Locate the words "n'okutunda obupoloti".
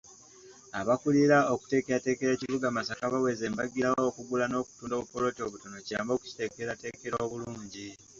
4.47-5.39